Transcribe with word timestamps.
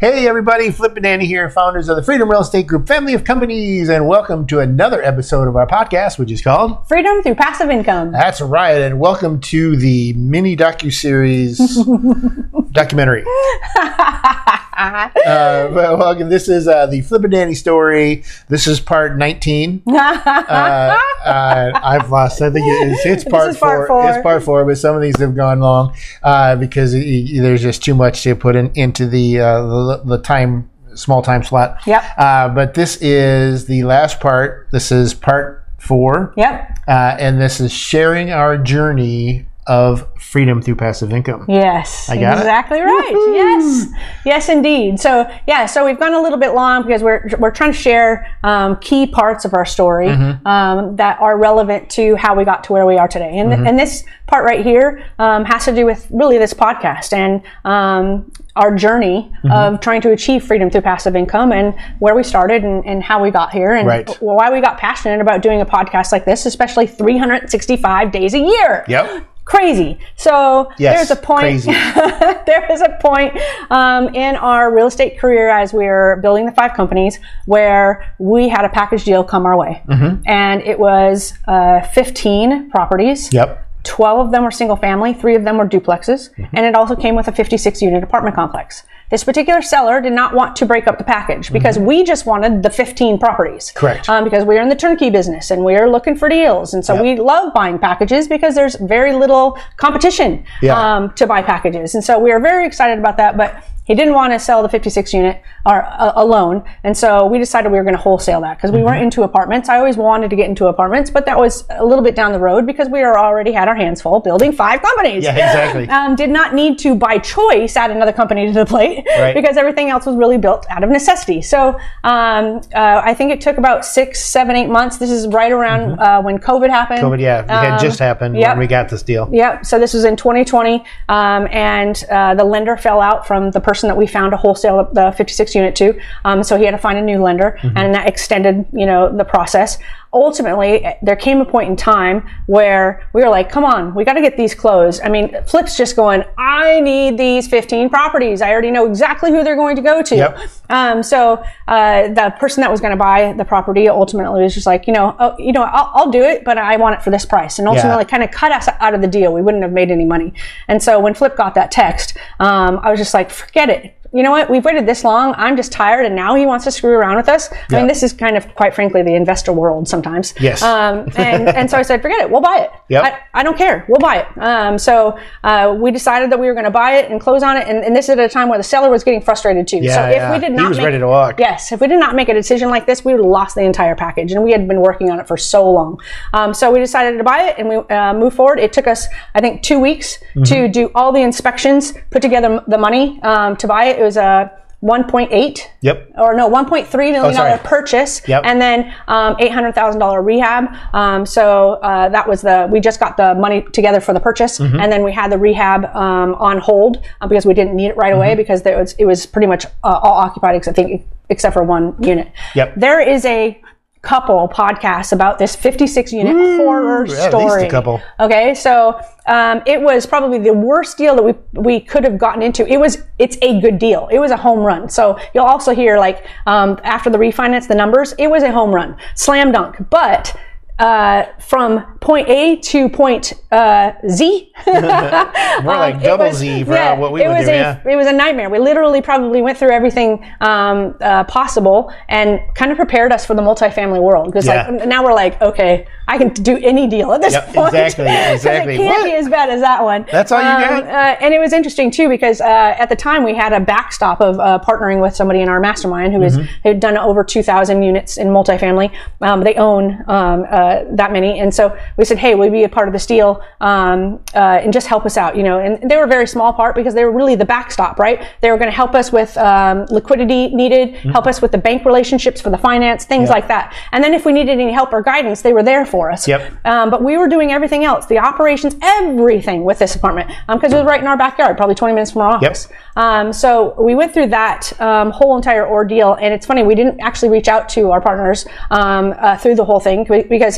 Hey 0.00 0.28
everybody, 0.28 0.70
Flip 0.70 0.94
and 0.96 1.04
Dani 1.04 1.22
here, 1.24 1.50
founders 1.50 1.88
of 1.88 1.96
the 1.96 2.04
Freedom 2.04 2.30
Real 2.30 2.42
Estate 2.42 2.68
Group 2.68 2.86
family 2.86 3.14
of 3.14 3.24
companies, 3.24 3.88
and 3.88 4.06
welcome 4.06 4.46
to 4.46 4.60
another 4.60 5.02
episode 5.02 5.48
of 5.48 5.56
our 5.56 5.66
podcast, 5.66 6.20
which 6.20 6.30
is 6.30 6.40
called 6.40 6.86
Freedom 6.86 7.20
through 7.24 7.34
passive 7.34 7.68
income. 7.68 8.12
That's 8.12 8.40
right, 8.40 8.80
and 8.80 9.00
welcome 9.00 9.40
to 9.40 9.74
the 9.76 10.12
mini 10.12 10.56
docu 10.56 10.92
series 10.92 11.58
documentary. 12.72 13.24
uh, 13.76 15.08
well, 15.26 15.98
welcome. 15.98 16.28
This 16.28 16.48
is 16.48 16.68
uh, 16.68 16.86
the 16.86 17.00
Flip 17.00 17.24
and 17.24 17.32
Dani 17.32 17.56
story. 17.56 18.22
This 18.48 18.68
is 18.68 18.78
part 18.78 19.16
nineteen. 19.18 19.82
uh, 19.88 20.96
uh, 21.24 21.72
I've 21.82 22.08
lost. 22.08 22.40
I 22.40 22.50
think 22.50 22.66
it's, 22.68 23.04
it's 23.04 23.24
part, 23.24 23.50
is 23.50 23.58
part 23.58 23.88
four. 23.88 24.02
four. 24.02 24.10
It's 24.12 24.22
part 24.22 24.44
four, 24.44 24.64
but 24.64 24.78
some 24.78 24.94
of 24.94 25.02
these 25.02 25.18
have 25.18 25.34
gone 25.34 25.58
long 25.58 25.92
uh, 26.22 26.54
because 26.54 26.94
it, 26.94 27.00
it- 27.00 27.42
there's 27.42 27.62
just 27.62 27.82
too 27.82 27.94
much 27.96 28.22
to 28.22 28.36
put 28.36 28.54
in, 28.54 28.70
into 28.76 29.08
the, 29.08 29.40
uh, 29.40 29.87
the 29.88 30.16
the 30.16 30.18
time 30.22 30.70
small 30.94 31.22
time 31.22 31.42
slot. 31.42 31.78
Yep. 31.86 32.02
Uh, 32.16 32.48
but 32.48 32.74
this 32.74 32.96
is 33.00 33.66
the 33.66 33.84
last 33.84 34.20
part. 34.20 34.68
This 34.72 34.90
is 34.92 35.14
part 35.14 35.64
four, 35.78 36.32
Yep. 36.36 36.78
uh, 36.88 37.16
and 37.20 37.40
this 37.40 37.60
is 37.60 37.72
sharing 37.72 38.30
our 38.32 38.58
journey 38.58 39.46
of 39.68 40.06
freedom 40.20 40.60
through 40.62 40.74
passive 40.76 41.12
income. 41.12 41.44
Yes. 41.48 42.08
I 42.08 42.16
got 42.16 42.38
it? 42.38 42.40
exactly 42.40 42.80
right. 42.80 43.12
Yes. 43.32 43.86
Yes, 44.24 44.48
indeed. 44.48 44.98
So 45.00 45.30
yeah, 45.46 45.66
so 45.66 45.84
we've 45.84 45.98
gone 45.98 46.14
a 46.14 46.20
little 46.20 46.38
bit 46.38 46.54
long 46.54 46.82
because 46.82 47.02
we're 47.02 47.28
we're 47.38 47.50
trying 47.50 47.72
to 47.72 47.78
share 47.78 48.26
um, 48.44 48.76
key 48.80 49.06
parts 49.06 49.44
of 49.44 49.54
our 49.54 49.64
story 49.64 50.08
Mm-hmm. 50.08 50.46
um, 50.46 50.96
that 50.96 51.20
are 51.20 51.36
relevant 51.38 51.90
to 51.90 52.16
how 52.16 52.34
we 52.34 52.44
got 52.44 52.64
to 52.64 52.72
where 52.72 52.86
we 52.86 52.96
are 52.98 53.08
today. 53.08 53.38
And 53.38 53.52
Mm-hmm. 53.52 53.66
and 53.66 53.78
this 53.78 54.04
part 54.26 54.44
right 54.44 54.64
here 54.64 55.04
um, 55.18 55.44
has 55.44 55.64
to 55.66 55.74
do 55.74 55.86
with 55.86 56.06
really 56.10 56.38
this 56.38 56.52
podcast 56.54 57.12
and 57.12 57.42
um, 57.64 58.30
our 58.56 58.74
journey 58.74 59.30
Mm-hmm. 59.44 59.50
of 59.52 59.80
trying 59.80 60.00
to 60.02 60.10
achieve 60.12 60.44
freedom 60.44 60.68
through 60.70 60.80
passive 60.82 61.14
income 61.14 61.52
and 61.52 61.74
where 62.00 62.14
we 62.14 62.22
started 62.24 62.64
and, 62.64 62.84
and 62.86 63.02
how 63.02 63.22
we 63.22 63.30
got 63.30 63.52
here 63.52 63.72
and 63.74 63.86
Right. 63.86 64.08
why 64.20 64.50
we 64.50 64.60
got 64.60 64.78
passionate 64.78 65.20
about 65.20 65.42
doing 65.42 65.60
a 65.60 65.66
podcast 65.66 66.10
like 66.12 66.24
this, 66.24 66.44
especially 66.46 66.86
365 66.86 68.10
days 68.12 68.34
a 68.34 68.38
year. 68.38 68.84
Yep. 68.88 69.24
Crazy. 69.48 69.98
So 70.16 70.70
Yes, 70.78 71.08
there's 71.08 71.18
a 71.18 71.22
point. 71.22 71.62
there 72.46 72.70
is 72.70 72.82
a 72.82 72.96
point 73.00 73.34
um, 73.70 74.14
in 74.14 74.36
our 74.36 74.72
real 74.74 74.88
estate 74.88 75.18
career 75.18 75.48
as 75.48 75.72
we 75.72 75.84
were 75.86 76.18
building 76.20 76.44
the 76.44 76.52
five 76.52 76.74
companies 76.74 77.18
where 77.46 78.14
we 78.18 78.48
had 78.50 78.64
a 78.66 78.68
package 78.68 79.04
deal 79.04 79.24
come 79.24 79.46
our 79.46 79.56
way, 79.56 79.82
Mm-hmm. 79.88 80.22
and 80.26 80.60
it 80.62 80.78
was 80.78 81.32
uh, 81.48 81.80
15 81.94 82.68
properties. 82.70 83.32
Yep. 83.32 83.64
12 83.84 84.26
of 84.26 84.32
them 84.32 84.44
were 84.44 84.50
single 84.50 84.76
family, 84.76 85.14
three 85.14 85.34
of 85.34 85.44
them 85.44 85.56
were 85.58 85.66
duplexes, 85.68 86.30
Mm-hmm. 86.34 86.56
and 86.56 86.66
it 86.66 86.74
also 86.74 86.94
came 86.96 87.14
with 87.14 87.28
a 87.28 87.32
56 87.32 87.80
unit 87.82 88.02
apartment 88.02 88.34
complex. 88.36 88.82
This 89.10 89.24
particular 89.24 89.62
seller 89.62 90.02
did 90.02 90.12
not 90.12 90.34
want 90.34 90.54
to 90.56 90.66
break 90.66 90.86
up 90.86 90.98
the 90.98 91.04
package 91.04 91.50
because 91.50 91.78
we 91.78 92.04
just 92.04 92.26
wanted 92.26 92.62
the 92.62 92.68
15 92.68 93.18
properties. 93.18 93.68
Mm-hmm. 93.70 93.78
Correct. 93.78 94.08
Um, 94.08 94.24
because 94.24 94.44
we 94.44 94.58
are 94.58 94.60
in 94.62 94.68
the 94.68 94.76
turnkey 94.76 95.08
business 95.08 95.50
and 95.50 95.64
we 95.64 95.76
are 95.76 95.88
looking 95.88 96.14
for 96.14 96.28
deals. 96.28 96.74
And 96.74 96.84
so 96.84 96.92
Yep. 96.94 97.02
we 97.02 97.16
love 97.16 97.54
buying 97.54 97.78
packages 97.78 98.28
because 98.28 98.54
there's 98.54 98.74
very 98.76 99.14
little 99.14 99.58
competition 99.78 100.44
Yeah. 100.60 100.74
um, 100.96 101.10
to 101.14 101.26
buy 101.26 101.40
packages. 101.40 101.94
And 101.94 102.04
so 102.04 102.18
we 102.18 102.30
are 102.32 102.40
very 102.40 102.66
excited 102.66 102.98
about 102.98 103.16
that. 103.16 103.38
But 103.38 103.64
he 103.88 103.94
didn't 103.94 104.14
want 104.14 104.32
to 104.32 104.38
sell 104.38 104.62
the 104.62 104.68
56 104.68 105.12
unit 105.12 105.42
or 105.66 105.82
uh, 105.82 106.12
alone. 106.14 106.62
And 106.84 106.96
so 106.96 107.26
we 107.26 107.38
decided 107.38 107.72
we 107.72 107.78
were 107.78 107.84
going 107.84 107.96
to 107.96 108.00
wholesale 108.00 108.40
that 108.42 108.56
because 108.58 108.70
we 108.70 108.78
Mm-hmm. 108.78 108.86
weren't 108.86 109.02
into 109.02 109.22
apartments. 109.24 109.68
I 109.68 109.78
always 109.78 109.96
wanted 109.96 110.30
to 110.30 110.36
get 110.36 110.48
into 110.48 110.66
apartments, 110.68 111.10
but 111.10 111.26
that 111.26 111.36
was 111.36 111.64
a 111.70 111.84
little 111.84 112.04
bit 112.04 112.14
down 112.14 112.30
the 112.32 112.38
road 112.38 112.64
because 112.66 112.88
we 112.88 113.02
already 113.02 113.50
had 113.50 113.66
our 113.66 113.74
hands 113.74 114.00
full 114.00 114.20
building 114.20 114.52
five 114.52 114.80
companies. 114.82 115.24
Yeah, 115.24 115.32
exactly. 115.34 115.88
Um, 115.98 116.14
did 116.14 116.30
not 116.30 116.54
need 116.54 116.78
to, 116.80 116.94
by 116.94 117.18
choice, 117.18 117.76
add 117.76 117.90
another 117.90 118.12
company 118.12 118.46
to 118.46 118.52
the 118.52 118.66
plate 118.66 119.04
Right. 119.18 119.34
because 119.34 119.56
everything 119.56 119.88
else 119.90 120.04
was 120.06 120.16
really 120.16 120.36
built 120.38 120.66
out 120.70 120.84
of 120.84 120.90
necessity. 120.90 121.40
So 121.42 121.78
um, 122.04 122.60
uh, 122.74 123.00
I 123.04 123.14
think 123.14 123.32
it 123.32 123.40
took 123.40 123.56
about 123.58 123.84
six, 123.84 124.22
seven, 124.24 124.54
eight 124.54 124.68
months. 124.68 124.98
This 124.98 125.10
is 125.10 125.26
right 125.28 125.50
around 125.50 125.98
uh, 125.98 126.20
when 126.22 126.38
COVID 126.38 126.68
happened. 126.68 127.00
COVID, 127.00 127.20
yeah, 127.20 127.40
it 127.42 127.50
had 127.50 127.72
Um, 127.74 127.78
just 127.80 127.98
happened 127.98 128.36
yep. 128.36 128.50
when 128.50 128.58
we 128.58 128.66
got 128.66 128.88
this 128.90 129.02
deal. 129.02 129.28
Yep. 129.32 129.64
So 129.64 129.78
this 129.78 129.94
was 129.94 130.04
in 130.04 130.14
2020, 130.16 130.84
um, 131.08 131.48
and 131.50 132.04
uh, 132.10 132.34
the 132.34 132.44
lender 132.44 132.76
fell 132.76 133.00
out 133.00 133.26
from 133.26 133.50
the 133.50 133.60
person 133.60 133.77
that 133.86 133.96
we 133.96 134.06
found 134.06 134.32
to 134.32 134.36
wholesale 134.36 134.88
the 134.92 135.12
56 135.16 135.54
unit 135.54 135.76
to. 135.76 135.96
Um, 136.24 136.42
so 136.42 136.56
he 136.56 136.64
had 136.64 136.72
to 136.72 136.78
find 136.78 136.98
a 136.98 137.02
new 137.02 137.22
lender, 137.22 137.58
and 137.76 137.94
that 137.94 138.08
extended, 138.08 138.66
you 138.72 138.86
know, 138.86 139.14
the 139.16 139.24
process. 139.24 139.78
Ultimately, 140.12 140.86
there 141.02 141.16
came 141.16 141.40
a 141.40 141.44
point 141.44 141.68
in 141.70 141.76
time 141.76 142.28
where 142.46 143.08
we 143.12 143.22
were 143.22 143.28
like, 143.28 143.50
"Come 143.50 143.64
on, 143.64 143.94
we 143.94 144.04
got 144.04 144.14
to 144.14 144.20
get 144.20 144.36
these 144.36 144.54
closed." 144.54 145.02
I 145.02 145.08
mean, 145.08 145.36
Flip's 145.46 145.76
just 145.76 145.96
going, 145.96 146.24
"I 146.38 146.80
need 146.80 147.18
these 147.18 147.46
15 147.48 147.90
properties. 147.90 148.40
I 148.40 148.50
already 148.50 148.70
know 148.70 148.86
exactly 148.86 149.30
who 149.30 149.44
they're 149.44 149.56
going 149.56 149.76
to 149.76 149.82
go 149.82 150.02
to." 150.02 150.16
Yep. 150.16 150.38
Um, 150.70 151.02
so 151.02 151.42
uh, 151.66 152.08
the 152.08 152.34
person 152.38 152.60
that 152.62 152.70
was 152.70 152.80
going 152.80 152.90
to 152.92 152.96
buy 152.96 153.32
the 153.32 153.44
property 153.44 153.88
ultimately 153.88 154.42
was 154.42 154.54
just 154.54 154.66
like, 154.66 154.86
you 154.86 154.92
know, 154.92 155.16
oh, 155.18 155.34
you 155.38 155.52
know, 155.52 155.62
I'll, 155.62 155.90
I'll 155.94 156.10
do 156.10 156.22
it, 156.22 156.44
but 156.44 156.58
I 156.58 156.76
want 156.76 156.94
it 156.96 157.02
for 157.02 157.10
this 157.10 157.24
price, 157.24 157.58
and 157.58 157.68
ultimately 157.68 158.04
kind 158.04 158.22
of 158.22 158.30
cut 158.30 158.52
us 158.52 158.68
out 158.80 158.94
of 158.94 159.00
the 159.00 159.06
deal. 159.06 159.32
We 159.32 159.42
wouldn't 159.42 159.62
have 159.62 159.72
made 159.72 159.90
any 159.90 160.04
money. 160.04 160.32
And 160.68 160.82
so 160.82 161.00
when 161.00 161.14
Flip 161.14 161.36
got 161.36 161.54
that 161.54 161.70
text, 161.70 162.16
um, 162.40 162.80
I 162.82 162.90
was 162.90 162.98
just 162.98 163.14
like, 163.14 163.30
forget 163.30 163.68
it. 163.68 163.97
You 164.12 164.22
know 164.22 164.30
what? 164.30 164.50
We've 164.50 164.64
waited 164.64 164.86
this 164.86 165.04
long. 165.04 165.34
I'm 165.36 165.56
just 165.56 165.72
tired, 165.72 166.06
and 166.06 166.14
now 166.14 166.34
he 166.34 166.46
wants 166.46 166.64
to 166.64 166.70
screw 166.70 166.92
around 166.92 167.16
with 167.16 167.28
us. 167.28 167.50
I 167.70 167.76
mean, 167.76 167.86
this 167.86 168.02
is 168.02 168.12
kind 168.12 168.36
of, 168.36 168.54
quite 168.54 168.74
frankly, 168.74 169.02
the 169.02 169.14
investor 169.14 169.52
world 169.52 169.88
sometimes. 169.88 170.34
Yes. 170.40 170.62
Um, 170.62 171.08
and 171.16 171.48
and 171.58 171.70
so 171.70 171.76
I 171.76 171.82
said, 171.82 172.00
forget 172.02 172.20
it. 172.20 172.30
We'll 172.30 172.40
buy 172.40 172.58
it. 172.58 172.70
Yep. 172.88 173.04
I, 173.04 173.40
I 173.40 173.42
don't 173.42 173.56
care. 173.58 173.84
We'll 173.88 174.00
buy 174.00 174.20
it. 174.20 174.38
Um, 174.38 174.78
so 174.78 175.18
uh, 175.44 175.76
we 175.78 175.90
decided 175.90 176.30
that 176.32 176.40
we 176.40 176.46
were 176.46 176.54
going 176.54 176.64
to 176.64 176.70
buy 176.70 176.92
it 176.92 177.10
and 177.10 177.20
close 177.20 177.42
on 177.42 177.56
it. 177.56 177.68
And, 177.68 177.84
and 177.84 177.94
this 177.94 178.06
is 178.08 178.10
at 178.10 178.20
a 178.20 178.28
time 178.28 178.48
where 178.48 178.58
the 178.58 178.64
seller 178.64 178.90
was 178.90 179.04
getting 179.04 179.20
frustrated 179.20 179.68
too. 179.68 179.78
Yeah, 179.78 179.94
so 179.94 180.08
if 180.08 180.16
yeah. 180.16 180.32
we 180.32 180.38
did 180.38 180.52
not, 180.52 180.62
He 180.62 180.68
was 180.68 180.78
make, 180.78 180.84
ready 180.86 180.98
to 180.98 181.06
walk. 181.06 181.38
Yes, 181.38 181.72
if 181.72 181.80
we 181.80 181.88
did 181.88 182.00
not 182.00 182.14
make 182.14 182.28
a 182.28 182.34
decision 182.34 182.70
like 182.70 182.86
this, 182.86 183.04
we 183.04 183.12
would 183.12 183.20
have 183.20 183.30
lost 183.30 183.54
the 183.56 183.62
entire 183.62 183.94
package, 183.94 184.32
and 184.32 184.42
we 184.42 184.52
had 184.52 184.66
been 184.66 184.80
working 184.80 185.10
on 185.10 185.20
it 185.20 185.28
for 185.28 185.36
so 185.36 185.70
long. 185.70 186.00
Um, 186.32 186.54
so 186.54 186.70
we 186.70 186.78
decided 186.78 187.18
to 187.18 187.24
buy 187.24 187.48
it, 187.48 187.58
and 187.58 187.68
we 187.68 187.76
uh, 187.76 188.14
moved 188.14 188.36
forward. 188.36 188.58
It 188.58 188.72
took 188.72 188.86
us, 188.86 189.06
I 189.34 189.40
think, 189.40 189.62
two 189.62 189.78
weeks 189.78 190.18
Mm-hmm. 190.38 190.42
to 190.54 190.68
do 190.68 190.90
all 190.94 191.10
the 191.12 191.20
inspections, 191.20 191.94
put 192.10 192.22
together 192.22 192.62
the 192.68 192.78
money 192.78 193.18
um, 193.22 193.56
to 193.56 193.66
buy 193.66 193.86
it. 193.86 193.97
It 193.98 194.02
was 194.02 194.16
a 194.16 194.50
1.8 194.80 195.58
Yep. 195.80 196.12
or 196.18 196.34
no, 196.34 196.48
1.3 196.48 196.92
million 196.98 197.16
Oh, 197.16 197.32
sorry. 197.32 197.50
dollar 197.50 197.58
purchase, 197.64 198.22
Yep. 198.28 198.42
and 198.44 198.60
then 198.62 198.94
um, 199.08 199.34
eight 199.40 199.50
hundred 199.50 199.74
thousand 199.74 199.98
dollar 199.98 200.22
rehab. 200.22 200.68
Um, 200.94 201.26
so 201.26 201.72
uh, 201.82 202.08
that 202.10 202.28
was 202.28 202.42
the 202.42 202.68
we 202.70 202.78
just 202.78 203.00
got 203.00 203.16
the 203.16 203.34
money 203.34 203.62
together 203.72 204.00
for 204.00 204.12
the 204.12 204.20
purchase, 204.20 204.58
Mm-hmm. 204.60 204.78
and 204.80 204.92
then 204.92 205.02
we 205.02 205.12
had 205.12 205.32
the 205.32 205.38
rehab 205.38 205.84
um, 205.96 206.34
on 206.36 206.58
hold 206.58 207.02
uh, 207.20 207.26
because 207.26 207.44
we 207.44 207.54
didn't 207.54 207.74
need 207.74 207.88
it 207.88 207.96
right 207.96 208.12
Mm-hmm. 208.12 208.18
away 208.18 208.34
because 208.36 208.62
there 208.62 208.78
was 208.78 208.92
it 208.98 209.04
was 209.04 209.26
pretty 209.26 209.48
much 209.48 209.66
uh, 209.82 210.00
all 210.02 210.14
occupied 210.14 210.54
except 210.54 210.78
I 210.78 210.82
think 210.84 211.06
except 211.28 211.54
for 211.54 211.64
one 211.64 211.94
unit. 212.02 212.30
Yep. 212.54 212.74
There 212.76 213.00
is 213.00 213.24
a 213.24 213.60
couple 214.02 214.48
podcasts 214.48 215.12
about 215.12 215.38
this 215.38 215.56
56 215.56 216.12
unit 216.12 216.34
horror 216.56 217.06
least 217.06 217.18
a 217.18 217.30
story. 217.30 217.68
couple. 217.68 218.00
Okay, 218.20 218.54
so 218.54 219.00
um, 219.26 219.62
it 219.66 219.80
was 219.80 220.06
probably 220.06 220.38
the 220.38 220.52
worst 220.52 220.96
deal 220.96 221.16
that 221.16 221.22
we 221.22 221.34
we 221.60 221.80
could 221.80 222.04
have 222.04 222.18
gotten 222.18 222.42
into. 222.42 222.66
It 222.66 222.78
was 222.78 223.02
it's 223.18 223.36
a 223.42 223.60
good 223.60 223.78
deal. 223.78 224.08
It 224.10 224.18
was 224.18 224.30
a 224.30 224.36
home 224.36 224.60
run. 224.60 224.88
So 224.88 225.18
you'll 225.34 225.44
also 225.44 225.74
hear 225.74 225.98
like 225.98 226.26
um, 226.46 226.78
after 226.84 227.10
the 227.10 227.18
refinance, 227.18 227.66
the 227.66 227.74
numbers. 227.74 228.14
It 228.18 228.28
was 228.28 228.42
a 228.42 228.52
home 228.52 228.70
run, 228.70 228.96
slam 229.14 229.52
dunk. 229.52 229.76
But 229.90 230.34
uh, 230.78 231.24
from 231.40 231.98
point 232.00 232.28
A 232.28 232.56
to 232.56 232.88
point 232.88 233.32
uh, 233.50 233.92
Z, 234.08 234.52
More 234.66 235.76
like 235.76 235.96
um, 235.96 236.00
double 236.02 236.26
was- 236.26 236.36
Z 236.36 236.64
for 236.64 236.72
yeah, 236.72 236.94
what 236.96 237.12
we 237.12 237.24
it 237.24 237.28
was 237.28 237.46
do. 237.46 237.50
a, 237.52 237.54
yeah. 237.54 237.82
It 237.84 237.96
was 237.96 238.06
a 238.06 238.12
nightmare. 238.12 238.48
We 238.50 238.58
literally 238.58 239.02
probably 239.02 239.42
went 239.42 239.58
through 239.58 239.70
everything 239.72 240.24
um, 240.40 240.96
uh, 241.00 241.24
possible 241.24 241.92
and 242.08 242.40
kind 242.54 242.70
of 242.70 242.76
prepared 242.76 243.12
us 243.12 243.24
for 243.26 243.34
the 243.34 243.42
multifamily 243.42 244.00
world. 244.00 244.26
Because 244.26 244.46
Yeah. 244.46 244.68
like 244.70 244.86
now 244.88 245.04
we're 245.04 245.14
like, 245.14 245.40
okay, 245.42 245.86
I 246.06 246.16
can 246.18 246.28
do 246.32 246.56
any 246.58 246.86
deal 246.86 247.12
at 247.12 247.20
this 247.22 247.32
Yep, 247.34 247.46
point. 247.54 247.74
exactly, 247.74 248.06
exactly. 248.34 248.74
It 248.74 248.78
can't 248.78 248.98
What? 249.02 249.04
be 249.04 249.12
as 249.14 249.28
bad 249.28 249.50
as 249.50 249.60
that 249.60 249.82
one. 249.82 250.06
That's 250.10 250.30
all 250.32 250.40
you 250.40 250.46
Um, 250.48 250.60
got? 250.60 250.84
Uh, 250.84 251.16
and 251.20 251.34
it 251.34 251.38
was 251.40 251.52
interesting 251.52 251.90
too 251.90 252.08
because 252.08 252.40
uh, 252.40 252.44
at 252.78 252.88
the 252.88 252.96
time 252.96 253.24
we 253.24 253.34
had 253.34 253.52
a 253.52 253.60
backstop 253.60 254.20
of 254.20 254.38
uh, 254.38 254.58
partnering 254.66 255.02
with 255.02 255.14
somebody 255.16 255.40
in 255.40 255.48
our 255.48 255.60
mastermind 255.60 256.12
who 256.12 256.20
was 256.20 256.28
Mm-hmm. 256.28 256.46
who 256.62 256.68
had 256.68 256.78
done 256.80 256.96
over 256.98 257.24
2,000 257.24 257.82
units 257.82 258.16
in 258.18 258.28
multifamily. 258.28 258.90
Um, 259.22 259.42
they 259.42 259.54
own 259.54 260.04
um, 260.08 260.44
uh, 260.68 260.84
that 260.96 261.12
many, 261.12 261.38
and 261.38 261.54
so 261.54 261.76
we 261.96 262.04
said, 262.04 262.18
"Hey, 262.18 262.34
will 262.34 262.46
you 262.46 262.50
be 262.50 262.64
a 262.64 262.68
part 262.68 262.88
of 262.88 262.92
this 262.92 263.06
deal 263.06 263.42
um, 263.60 264.20
uh, 264.34 264.62
and 264.62 264.72
just 264.72 264.86
help 264.86 265.06
us 265.06 265.16
out?" 265.16 265.36
You 265.36 265.42
know, 265.42 265.58
and 265.58 265.88
they 265.88 265.96
were 265.96 266.04
a 266.04 266.08
very 266.08 266.26
small 266.26 266.52
part 266.52 266.74
because 266.74 266.94
they 266.94 267.04
were 267.04 267.12
really 267.12 267.36
the 267.36 267.44
backstop, 267.44 267.98
right? 267.98 268.24
They 268.40 268.50
were 268.50 268.58
going 268.58 268.70
to 268.70 268.76
help 268.76 268.94
us 268.94 269.12
with 269.12 269.36
um, 269.38 269.86
liquidity 269.90 270.48
needed, 270.48 270.96
help 270.96 271.26
us 271.26 271.40
with 271.40 271.52
the 271.52 271.58
bank 271.58 271.84
relationships 271.84 272.40
for 272.40 272.50
the 272.50 272.58
finance, 272.58 273.04
things 273.04 273.28
Mm-hmm. 273.28 273.34
Like 273.34 273.48
that. 273.48 273.74
And 273.92 274.02
then 274.02 274.14
if 274.14 274.24
we 274.24 274.32
needed 274.32 274.58
any 274.58 274.72
help 274.72 274.92
or 274.92 275.02
guidance, 275.02 275.42
they 275.42 275.52
were 275.52 275.62
there 275.62 275.84
for 275.84 276.10
us. 276.10 276.26
Yep. 276.26 276.52
Um, 276.64 276.90
but 276.90 277.02
we 277.02 277.16
were 277.18 277.28
doing 277.28 277.52
everything 277.52 277.84
else, 277.84 278.06
the 278.06 278.18
operations, 278.18 278.74
everything 278.82 279.64
with 279.64 279.78
this 279.78 279.94
apartment, 279.94 280.30
because 280.48 280.72
it 280.72 280.76
was 280.76 280.84
right 280.84 281.00
in 281.00 281.06
our 281.06 281.16
backyard, 281.16 281.56
probably 281.56 281.74
20 281.74 281.94
minutes 281.94 282.12
from 282.12 282.22
our 282.22 282.30
office. 282.30 282.68
Um, 282.96 283.32
so 283.32 283.80
we 283.80 283.94
went 283.94 284.12
through 284.12 284.28
that 284.28 284.72
um, 284.80 285.10
whole 285.10 285.36
entire 285.36 285.68
ordeal, 285.68 286.14
and 286.14 286.32
it's 286.34 286.46
funny 286.46 286.62
we 286.62 286.74
didn't 286.74 287.00
actually 287.00 287.28
reach 287.28 287.48
out 287.48 287.68
to 287.70 287.90
our 287.90 288.00
partners 288.00 288.46
um, 288.70 289.14
uh, 289.18 289.36
through 289.36 289.54
the 289.54 289.64
whole 289.64 289.80
thing 289.80 290.04
because 290.28 290.57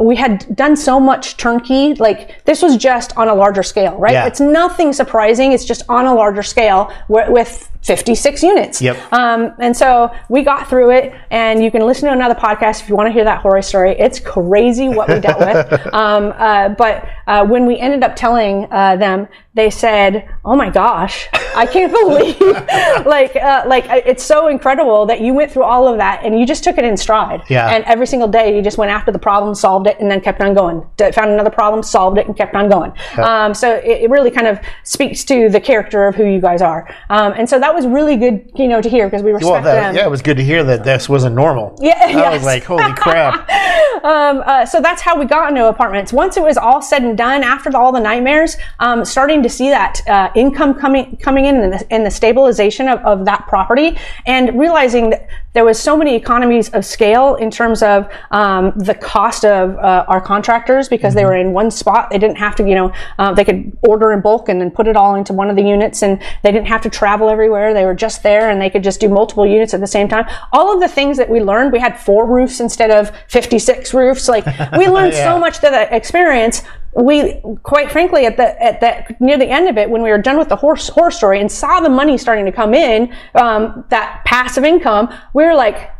we 0.00 0.16
had 0.16 0.54
done 0.54 0.76
so 0.76 1.00
much 1.00 1.36
turnkey. 1.36 1.94
Like 1.94 2.44
this 2.44 2.62
was 2.62 2.76
just 2.76 3.16
on 3.16 3.28
a 3.28 3.34
larger 3.34 3.62
scale, 3.62 3.96
right? 3.96 4.12
Yeah. 4.12 4.26
It's 4.26 4.40
nothing 4.40 4.92
surprising. 4.92 5.52
It's 5.52 5.64
just 5.64 5.82
on 5.88 6.06
a 6.06 6.14
larger 6.14 6.42
scale 6.42 6.92
wi- 7.08 7.28
with 7.28 7.70
56 7.82 8.42
units. 8.42 8.82
Yep. 8.82 9.12
Um, 9.12 9.54
and 9.58 9.76
so 9.76 10.10
we 10.28 10.42
got 10.42 10.68
through 10.68 10.90
it, 10.90 11.14
and 11.30 11.62
you 11.62 11.70
can 11.70 11.86
listen 11.86 12.08
to 12.08 12.12
another 12.12 12.34
podcast 12.34 12.82
if 12.82 12.88
you 12.88 12.96
want 12.96 13.06
to 13.06 13.12
hear 13.12 13.24
that 13.24 13.40
horror 13.40 13.62
story. 13.62 13.92
It's 13.98 14.20
crazy 14.20 14.88
what 14.88 15.08
we 15.08 15.20
dealt 15.20 15.40
with. 15.40 15.58
Um, 15.98 16.32
uh, 16.36 16.68
but 16.70 17.08
uh, 17.26 17.44
when 17.46 17.66
we 17.66 17.78
ended 17.78 18.04
up 18.04 18.14
telling 18.14 18.70
uh, 18.70 18.96
them, 18.96 19.26
they 19.54 19.70
said, 19.70 20.28
"Oh 20.44 20.54
my 20.54 20.70
gosh, 20.70 21.28
I 21.56 21.66
can't 21.66 21.92
believe 22.00 22.40
like 23.06 23.34
uh, 23.34 23.64
like 23.66 23.84
it's 24.06 24.24
so 24.24 24.46
incredible 24.48 25.06
that 25.06 25.20
you 25.20 25.34
went 25.34 25.50
through 25.50 25.64
all 25.64 25.88
of 25.88 25.98
that 25.98 26.24
and 26.24 26.38
you 26.38 26.46
just 26.46 26.62
took 26.62 26.78
it 26.78 26.84
in 26.84 26.96
stride. 26.96 27.42
Yeah. 27.48 27.68
And 27.68 27.84
every 27.84 28.06
single 28.06 28.28
day 28.28 28.54
you 28.54 28.62
just 28.62 28.78
went 28.78 28.92
after 28.92 29.10
the 29.10 29.18
problem, 29.18 29.54
solved 29.54 29.87
it, 29.88 29.98
and 30.00 30.10
then 30.10 30.20
kept 30.20 30.40
on 30.40 30.54
going. 30.54 30.86
Found 30.98 31.30
another 31.32 31.50
problem, 31.50 31.82
solved 31.82 32.18
it, 32.18 32.26
and 32.26 32.36
kept 32.36 32.54
on 32.54 32.68
going. 32.68 32.92
Um, 33.16 33.52
so 33.54 33.76
it, 33.76 34.02
it 34.02 34.10
really 34.10 34.30
kind 34.30 34.46
of 34.46 34.60
speaks 34.84 35.24
to 35.24 35.48
the 35.48 35.60
character 35.60 36.06
of 36.06 36.14
who 36.14 36.24
you 36.24 36.40
guys 36.40 36.62
are. 36.62 36.88
Um, 37.10 37.32
and 37.36 37.48
so 37.48 37.58
that 37.58 37.74
was 37.74 37.86
really 37.86 38.16
good, 38.16 38.50
you 38.54 38.68
know, 38.68 38.80
to 38.80 38.88
hear 38.88 39.06
because 39.08 39.22
we 39.22 39.32
respect 39.32 39.50
Well, 39.50 39.62
that, 39.62 39.74
them. 39.74 39.96
yeah, 39.96 40.04
it 40.04 40.10
was 40.10 40.22
good 40.22 40.36
to 40.36 40.44
hear 40.44 40.62
that 40.64 40.84
this 40.84 41.08
wasn't 41.08 41.34
normal. 41.34 41.76
Yeah, 41.80 41.94
I 41.98 42.10
yes. 42.10 42.32
was 42.34 42.44
like, 42.44 42.64
holy 42.64 42.92
crap. 42.94 43.48
um, 44.04 44.42
uh, 44.44 44.66
so 44.66 44.80
that's 44.80 45.02
how 45.02 45.18
we 45.18 45.24
got 45.24 45.48
into 45.50 45.66
apartments. 45.68 46.12
Once 46.12 46.36
it 46.36 46.42
was 46.42 46.56
all 46.56 46.82
said 46.82 47.02
and 47.02 47.16
done, 47.16 47.42
after 47.42 47.74
all 47.76 47.92
the 47.92 48.00
nightmares, 48.00 48.56
um, 48.80 49.04
starting 49.04 49.42
to 49.42 49.48
see 49.48 49.70
that 49.70 50.00
uh, 50.08 50.30
income 50.34 50.74
coming 50.74 51.16
coming 51.16 51.46
in 51.46 51.56
and 51.56 51.72
the, 51.72 51.92
and 51.92 52.04
the 52.04 52.10
stabilization 52.10 52.88
of, 52.88 52.98
of 53.00 53.24
that 53.24 53.46
property, 53.46 53.96
and 54.26 54.58
realizing 54.58 55.10
that 55.10 55.28
there 55.54 55.64
was 55.64 55.80
so 55.80 55.96
many 55.96 56.14
economies 56.14 56.68
of 56.70 56.84
scale 56.84 57.34
in 57.34 57.50
terms 57.50 57.82
of 57.82 58.08
um, 58.30 58.72
the 58.76 58.94
cost 58.94 59.44
of 59.44 59.76
uh, 59.76 60.04
our 60.06 60.20
contractors 60.20 60.88
because 60.88 61.14
they 61.14 61.24
were 61.24 61.34
in 61.34 61.52
one 61.52 61.70
spot. 61.70 62.10
They 62.10 62.18
didn't 62.18 62.36
have 62.36 62.54
to, 62.56 62.68
you 62.68 62.76
know, 62.76 62.92
uh, 63.18 63.34
they 63.34 63.44
could 63.44 63.76
order 63.82 64.12
in 64.12 64.20
bulk 64.20 64.48
and 64.48 64.60
then 64.60 64.70
put 64.70 64.86
it 64.86 64.96
all 64.96 65.16
into 65.16 65.32
one 65.32 65.50
of 65.50 65.56
the 65.56 65.62
units, 65.62 66.02
and 66.02 66.20
they 66.42 66.52
didn't 66.52 66.68
have 66.68 66.82
to 66.82 66.90
travel 66.90 67.28
everywhere. 67.28 67.74
They 67.74 67.84
were 67.84 67.94
just 67.94 68.22
there, 68.22 68.50
and 68.50 68.60
they 68.60 68.70
could 68.70 68.84
just 68.84 69.00
do 69.00 69.08
multiple 69.08 69.46
units 69.46 69.74
at 69.74 69.80
the 69.80 69.86
same 69.86 70.06
time. 70.08 70.26
All 70.52 70.72
of 70.72 70.80
the 70.80 70.86
things 70.86 71.16
that 71.16 71.28
we 71.28 71.40
learned, 71.40 71.72
we 71.72 71.80
had 71.80 71.98
four 71.98 72.26
roofs 72.26 72.60
instead 72.60 72.92
of 72.92 73.10
56 73.26 73.92
roofs. 73.98 74.28
Like 74.28 74.46
we 74.76 74.86
learned 74.96 75.12
Yeah. 75.12 75.32
so 75.32 75.38
much 75.38 75.56
to 75.56 75.68
that 75.70 75.92
experience. 75.92 76.62
We, 76.94 77.40
quite 77.62 77.92
frankly, 77.92 78.24
at 78.26 78.36
the 78.36 78.60
at 78.62 78.80
that 78.80 79.20
near 79.20 79.36
the 79.38 79.46
end 79.48 79.68
of 79.68 79.76
it, 79.76 79.90
when 79.90 80.02
we 80.02 80.10
were 80.10 80.18
done 80.18 80.38
with 80.38 80.48
the 80.48 80.56
horse 80.56 80.88
horror 80.88 81.10
story 81.10 81.40
and 81.40 81.50
saw 81.52 81.80
the 81.80 81.90
money 81.90 82.16
starting 82.16 82.46
to 82.46 82.52
come 82.52 82.72
in, 82.74 83.12
um, 83.34 83.84
that 83.90 84.22
passive 84.24 84.64
income, 84.64 85.12
we 85.34 85.44
were 85.44 85.54
like, 85.54 85.90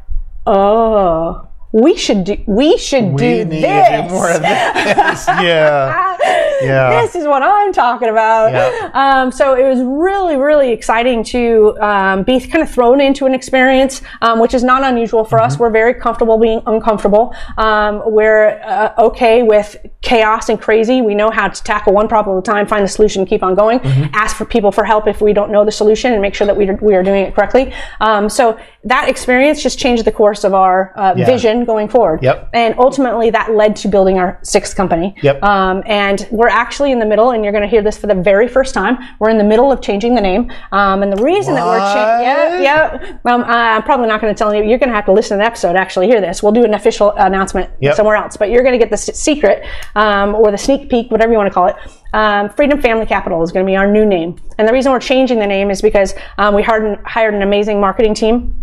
oh. 0.47 1.48
We 1.73 1.97
should 1.97 2.25
do. 2.25 2.37
We 2.47 2.79
should 2.79 3.05
We 3.13 3.17
do 3.19 3.45
need 3.45 3.63
this. 3.63 4.11
more 4.11 4.31
of 4.31 4.41
this. 4.41 5.27
yeah. 5.29 6.17
Yeah. 6.63 7.03
This 7.03 7.15
is 7.15 7.25
what 7.27 7.43
I'm 7.43 7.73
talking 7.73 8.09
about. 8.09 8.51
Yeah. 8.53 8.91
Um, 8.95 9.31
so 9.31 9.55
it 9.55 9.69
was 9.69 9.81
really, 9.83 10.37
really 10.37 10.73
exciting 10.73 11.23
to 11.25 11.77
um, 11.81 12.23
be 12.25 12.41
kind 12.41 12.63
of 12.63 12.71
thrown 12.71 13.01
into 13.01 13.27
an 13.27 13.35
experience, 13.35 14.03
um, 14.23 14.41
which 14.41 14.55
is 14.55 14.65
not 14.65 14.83
unusual 14.83 15.25
for 15.25 15.39
Mm-hmm. 15.39 15.47
us. 15.47 15.59
We're 15.59 15.71
very 15.71 15.95
comfortable 15.95 16.37
being 16.39 16.63
uncomfortable. 16.67 17.33
Um, 17.59 18.03
we're 18.07 18.61
uh, 18.65 18.93
okay 18.99 19.43
with 19.45 19.77
chaos 20.01 20.49
and 20.49 20.61
crazy. 20.61 21.01
We 21.03 21.15
know 21.15 21.31
how 21.31 21.49
to 21.49 21.63
tackle 21.63 21.93
one 21.93 22.09
problem 22.09 22.37
at 22.39 22.41
a 22.41 22.51
time, 22.51 22.67
find 22.67 22.83
the 22.83 22.89
solution, 22.89 23.25
keep 23.27 23.43
on 23.45 23.55
going. 23.55 23.79
Mm-hmm. 23.81 24.15
Ask 24.15 24.37
for 24.37 24.45
people 24.47 24.73
for 24.73 24.85
help 24.85 25.07
if 25.07 25.21
we 25.21 25.33
don't 25.33 25.53
know 25.53 25.65
the 25.65 25.71
solution, 25.73 26.13
and 26.13 26.21
make 26.23 26.35
sure 26.35 26.47
that 26.47 26.57
we 26.57 26.69
are, 26.69 26.77
we 26.83 26.95
are 26.95 27.03
doing 27.05 27.25
it 27.25 27.35
correctly. 27.35 27.73
Um, 28.01 28.29
so 28.29 28.59
that 28.85 29.09
experience 29.09 29.63
just 29.63 29.79
changed 29.79 30.05
the 30.05 30.13
course 30.13 30.43
of 30.45 30.55
our 30.55 30.93
uh, 30.97 31.15
Yeah. 31.17 31.27
vision 31.27 31.58
going 31.65 31.89
forward. 31.89 32.23
Yep. 32.23 32.51
And 32.53 32.75
ultimately, 32.79 33.31
that 33.31 33.53
led 33.53 33.77
to 33.77 33.89
building 33.89 34.19
our 34.19 34.39
sixth 34.43 34.77
company. 34.77 35.15
Yep. 35.23 35.43
Um, 35.43 35.83
and 35.87 36.27
we're 36.31 36.49
actually 36.49 36.93
in 36.93 36.99
the 36.99 37.07
middle, 37.07 37.31
and 37.31 37.43
you're 37.45 37.53
going 37.53 37.63
to 37.63 37.69
hear 37.69 37.83
this 37.83 37.97
for 37.97 38.07
the 38.07 38.15
very 38.15 38.49
first 38.49 38.75
time. 38.75 38.99
We're 39.19 39.31
in 39.31 39.39
the 39.39 39.45
middle 39.45 39.71
of 39.71 39.81
changing 39.81 40.15
the 40.15 40.21
name. 40.21 40.51
Um, 40.73 41.03
and 41.03 41.13
the 41.13 41.23
reason 41.23 41.55
that 41.55 41.65
we're 41.65 41.79
changing, 41.79 42.65
yeah, 42.65 42.99
yeah. 43.01 43.19
Um, 43.25 43.45
I'm 43.47 43.83
probably 43.83 44.09
not 44.09 44.21
going 44.21 44.35
to 44.35 44.39
tell 44.39 44.55
you. 44.55 44.63
You're 44.63 44.79
going 44.79 44.91
to 44.91 44.95
have 44.95 45.07
to 45.07 45.13
listen 45.13 45.39
to 45.39 45.43
the 45.43 45.47
episode 45.47 45.75
to 45.75 45.79
actually 45.81 46.07
hear 46.07 46.21
this. 46.21 46.43
We'll 46.43 46.53
do 46.53 46.65
an 46.65 46.75
official 46.75 47.13
announcement 47.13 47.71
Yep. 47.81 47.97
somewhere 47.97 48.17
else, 48.17 48.37
but 48.37 48.51
you're 48.51 48.63
going 48.63 48.73
to 48.73 48.79
get 48.79 48.91
the 48.91 48.97
secret 48.97 49.65
um, 49.95 50.35
or 50.35 50.51
the 50.51 50.59
sneak 50.59 50.91
peek, 50.91 51.11
whatever 51.11 51.33
you 51.33 51.39
want 51.39 51.49
to 51.49 51.55
call 51.55 51.69
it. 51.69 51.77
Um, 52.13 52.49
Freedom 52.51 52.81
Family 52.81 53.07
Capital 53.07 53.43
is 53.43 53.53
going 53.53 53.65
to 53.65 53.71
be 53.71 53.77
our 53.77 53.91
new 53.91 54.07
name. 54.07 54.37
And 54.59 54.67
the 54.67 54.73
reason 54.73 54.93
we're 54.93 55.01
changing 55.01 55.39
the 55.39 55.47
name 55.47 55.71
is 55.71 55.83
because 55.83 56.15
um, 56.39 56.55
we 56.55 56.63
hired, 56.63 56.99
hired 57.05 57.35
an 57.35 57.43
amazing 57.43 57.81
marketing 57.81 58.15
team 58.15 58.55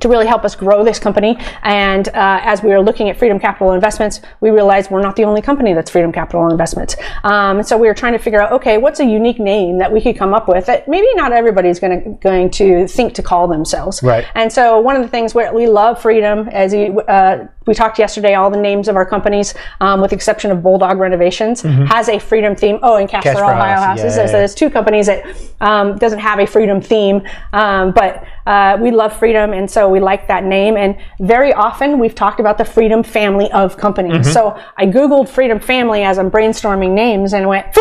to 0.00 0.08
really 0.08 0.26
help 0.26 0.44
us 0.44 0.54
grow 0.54 0.84
this 0.84 0.98
company. 0.98 1.36
And 1.62 2.08
uh, 2.08 2.40
as 2.42 2.62
we 2.62 2.70
were 2.70 2.80
looking 2.80 3.08
at 3.10 3.18
Freedom 3.18 3.38
Capital 3.38 3.72
Investments, 3.72 4.20
we 4.40 4.50
realized 4.50 4.90
we're 4.90 5.02
not 5.02 5.16
the 5.16 5.24
only 5.24 5.42
company 5.42 5.72
that's 5.72 5.90
Freedom 5.90 6.12
Capital 6.12 6.50
Investments. 6.50 6.96
Um, 7.22 7.58
and 7.58 7.66
so 7.66 7.78
we 7.78 7.86
were 7.86 7.94
trying 7.94 8.12
to 8.12 8.18
figure 8.18 8.40
out, 8.40 8.52
okay, 8.52 8.78
what's 8.78 9.00
a 9.00 9.04
unique 9.04 9.38
name 9.38 9.78
that 9.78 9.92
we 9.92 10.00
could 10.00 10.16
come 10.16 10.34
up 10.34 10.48
with 10.48 10.66
that 10.66 10.88
maybe 10.88 11.06
not 11.14 11.32
everybody's 11.32 11.78
going 11.78 12.02
to 12.02 12.10
going 12.20 12.50
to 12.50 12.86
think 12.88 13.14
to 13.14 13.22
call 13.22 13.46
themselves. 13.48 14.02
Right. 14.02 14.24
And 14.34 14.52
so 14.52 14.78
one 14.80 14.96
of 14.96 15.02
the 15.02 15.08
things 15.08 15.34
where 15.34 15.52
we 15.54 15.66
love 15.66 16.00
freedom, 16.00 16.48
as 16.48 16.72
you, 16.72 17.00
uh, 17.00 17.46
we 17.66 17.74
talked 17.74 17.98
yesterday, 17.98 18.34
all 18.34 18.50
the 18.50 18.60
names 18.60 18.88
of 18.88 18.96
our 18.96 19.06
companies, 19.06 19.54
um, 19.80 20.00
with 20.00 20.10
the 20.10 20.16
exception 20.16 20.50
of 20.50 20.62
Bulldog 20.62 20.98
Renovations, 20.98 21.62
has 21.62 22.08
a 22.08 22.18
freedom 22.18 22.54
theme. 22.54 22.78
Oh, 22.82 22.96
and 22.96 23.08
Casper 23.08 23.42
Ohio 23.42 23.76
House, 23.80 24.00
Houses. 24.00 24.16
yeah, 24.16 24.26
So 24.26 24.32
yeah. 24.32 24.38
there's 24.38 24.54
two 24.54 24.68
companies 24.70 25.06
that 25.06 25.24
um, 25.60 25.96
doesn't 25.98 26.18
have 26.18 26.38
a 26.40 26.46
freedom 26.46 26.80
theme, 26.80 27.22
um, 27.52 27.92
but 27.92 28.24
uh, 28.46 28.76
we 28.80 28.90
love 28.90 29.16
freedom, 29.18 29.52
and 29.52 29.70
so 29.70 29.88
we 29.88 30.00
like 30.00 30.28
that 30.28 30.44
name. 30.44 30.76
And 30.76 30.96
very 31.20 31.52
often 31.52 31.98
we've 31.98 32.14
talked 32.14 32.40
about 32.40 32.58
the 32.58 32.64
freedom 32.64 33.02
family 33.02 33.50
of 33.52 33.76
companies. 33.76 34.12
Mm-hmm. 34.12 34.32
So 34.32 34.58
I 34.76 34.86
googled 34.86 35.28
freedom 35.28 35.60
family 35.60 36.02
as 36.02 36.18
I'm 36.18 36.30
brainstorming 36.30 36.92
names, 36.92 37.32
and 37.32 37.48
went. 37.48 37.74